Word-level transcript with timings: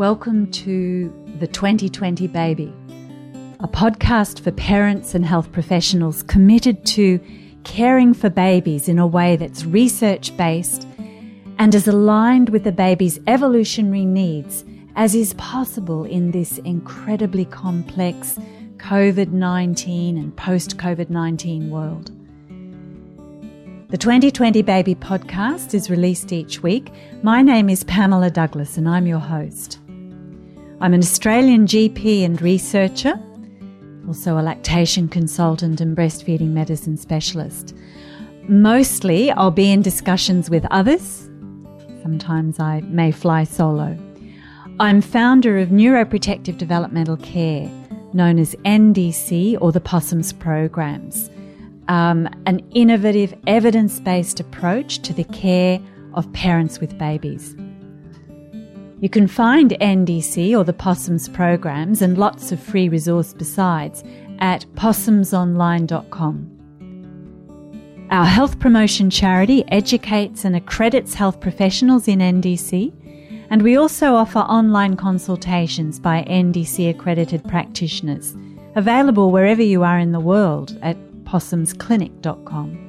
Welcome 0.00 0.50
to 0.52 1.12
The 1.40 1.46
2020 1.46 2.26
Baby, 2.28 2.72
a 3.60 3.68
podcast 3.68 4.40
for 4.40 4.50
parents 4.50 5.14
and 5.14 5.26
health 5.26 5.52
professionals 5.52 6.22
committed 6.22 6.86
to 6.86 7.20
caring 7.64 8.14
for 8.14 8.30
babies 8.30 8.88
in 8.88 8.98
a 8.98 9.06
way 9.06 9.36
that's 9.36 9.66
research 9.66 10.34
based 10.38 10.86
and 11.58 11.74
is 11.74 11.86
aligned 11.86 12.48
with 12.48 12.64
the 12.64 12.72
baby's 12.72 13.20
evolutionary 13.26 14.06
needs 14.06 14.64
as 14.96 15.14
is 15.14 15.34
possible 15.34 16.04
in 16.04 16.30
this 16.30 16.56
incredibly 16.64 17.44
complex 17.44 18.38
COVID 18.78 19.32
19 19.32 20.16
and 20.16 20.34
post 20.34 20.78
COVID 20.78 21.10
19 21.10 21.68
world. 21.68 22.10
The 23.90 23.98
2020 23.98 24.62
Baby 24.62 24.94
podcast 24.94 25.74
is 25.74 25.90
released 25.90 26.32
each 26.32 26.62
week. 26.62 26.90
My 27.22 27.42
name 27.42 27.68
is 27.68 27.84
Pamela 27.84 28.30
Douglas 28.30 28.78
and 28.78 28.88
I'm 28.88 29.06
your 29.06 29.18
host. 29.18 29.78
I'm 30.80 30.94
an 30.94 31.00
Australian 31.00 31.66
GP 31.66 32.24
and 32.24 32.40
researcher, 32.40 33.20
also 34.08 34.38
a 34.38 34.42
lactation 34.42 35.08
consultant 35.08 35.80
and 35.80 35.96
breastfeeding 35.96 36.48
medicine 36.50 36.96
specialist. 36.96 37.74
Mostly 38.48 39.30
I'll 39.30 39.50
be 39.50 39.70
in 39.70 39.82
discussions 39.82 40.48
with 40.48 40.66
others. 40.70 41.28
Sometimes 42.02 42.58
I 42.58 42.80
may 42.82 43.12
fly 43.12 43.44
solo. 43.44 43.96
I'm 44.78 45.00
founder 45.02 45.58
of 45.58 45.68
Neuroprotective 45.68 46.56
Developmental 46.56 47.18
Care, 47.18 47.70
known 48.12 48.38
as 48.38 48.54
NDC 48.64 49.58
or 49.60 49.72
the 49.72 49.80
Possums 49.80 50.32
Programs 50.32 51.30
um, 51.90 52.28
an 52.46 52.60
innovative, 52.70 53.34
evidence 53.48 53.98
based 54.00 54.38
approach 54.38 55.00
to 55.00 55.12
the 55.12 55.24
care 55.24 55.80
of 56.14 56.32
parents 56.32 56.78
with 56.78 56.96
babies. 56.96 57.56
You 59.00 59.08
can 59.08 59.26
find 59.26 59.70
NDC 59.80 60.54
or 60.56 60.62
the 60.62 60.74
Possums 60.74 61.26
programs 61.28 62.02
and 62.02 62.18
lots 62.18 62.52
of 62.52 62.60
free 62.60 62.90
resource 62.90 63.32
besides 63.32 64.04
at 64.40 64.66
possumsonline.com. 64.74 66.50
Our 68.10 68.26
health 68.26 68.58
promotion 68.58 69.08
charity 69.08 69.64
educates 69.68 70.44
and 70.44 70.54
accredits 70.54 71.14
health 71.14 71.40
professionals 71.40 72.08
in 72.08 72.18
NDC, 72.18 72.92
and 73.48 73.62
we 73.62 73.76
also 73.76 74.14
offer 74.14 74.40
online 74.40 74.96
consultations 74.96 75.98
by 75.98 76.24
NDC 76.24 76.90
accredited 76.90 77.42
practitioners, 77.44 78.36
available 78.74 79.30
wherever 79.30 79.62
you 79.62 79.82
are 79.82 79.98
in 79.98 80.12
the 80.12 80.20
world 80.20 80.78
at 80.82 80.98
possumsclinic.com. 81.24 82.86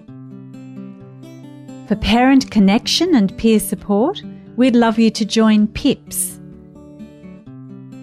For 1.87 1.95
parent 1.95 2.51
connection 2.51 3.15
and 3.15 3.37
peer 3.37 3.59
support, 3.59 4.21
we'd 4.57 4.75
love 4.75 4.99
you 4.99 5.09
to 5.11 5.25
join 5.25 5.67
PIPS, 5.67 6.39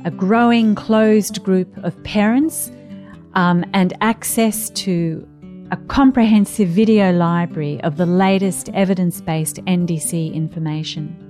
a 0.05 0.11
growing 0.11 0.75
closed 0.75 1.43
group 1.43 1.77
of 1.85 2.03
parents 2.05 2.71
um, 3.35 3.65
and 3.73 3.93
access 4.01 4.71
to 4.71 5.27
a 5.71 5.77
comprehensive 5.89 6.69
video 6.69 7.13
library 7.13 7.81
of 7.83 7.97
the 7.97 8.07
latest 8.07 8.71
evidence 8.71 9.21
based 9.21 9.57
NDC 9.67 10.33
information. 10.33 11.25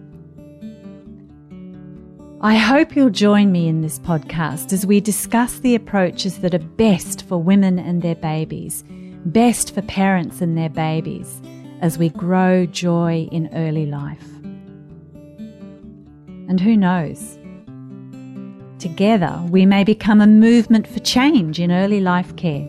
I 2.40 2.56
hope 2.56 2.94
you'll 2.94 3.10
join 3.10 3.50
me 3.50 3.66
in 3.66 3.80
this 3.80 3.98
podcast 3.98 4.72
as 4.72 4.86
we 4.86 5.00
discuss 5.00 5.58
the 5.58 5.74
approaches 5.74 6.38
that 6.38 6.54
are 6.54 6.60
best 6.60 7.26
for 7.26 7.36
women 7.36 7.80
and 7.80 8.00
their 8.00 8.14
babies, 8.14 8.84
best 9.24 9.74
for 9.74 9.82
parents 9.82 10.40
and 10.40 10.56
their 10.56 10.68
babies 10.68 11.42
as 11.80 11.98
we 11.98 12.10
grow 12.10 12.64
joy 12.64 13.28
in 13.32 13.50
early 13.54 13.86
life. 13.86 14.37
And 16.48 16.60
who 16.60 16.76
knows? 16.76 17.38
Together, 18.78 19.40
we 19.50 19.66
may 19.66 19.84
become 19.84 20.20
a 20.20 20.26
movement 20.26 20.86
for 20.86 21.00
change 21.00 21.60
in 21.60 21.70
early 21.70 22.00
life 22.00 22.34
care. 22.36 22.66